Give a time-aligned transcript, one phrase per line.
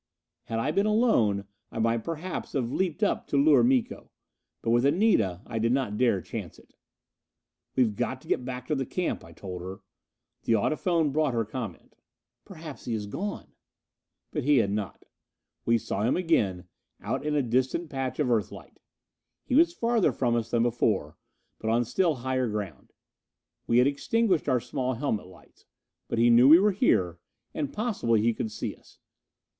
[0.45, 4.09] Had I been alone, I might perhaps have leaped up to lure Miko.
[4.63, 6.73] But with Anita I did not dare chance it.
[7.75, 9.81] "We've got to get back to the camp," I told her.
[10.41, 11.95] The audiphone brought her comment:
[12.45, 13.51] "Perhaps he has gone."
[14.31, 15.05] But he had not.
[15.65, 16.63] We saw him again,
[16.99, 18.79] out in a distant patch of Earthlight.
[19.45, 21.15] He was further from us than before,
[21.59, 22.91] but on still higher ground.
[23.67, 25.65] We had extinguished our small helmet lights.
[26.07, 27.19] But he knew we were here,
[27.53, 28.97] and possibly he could see us.